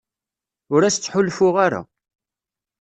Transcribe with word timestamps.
Ur 0.73 0.81
as-ttḥulfuɣ 0.83 1.55
ara. 1.65 1.81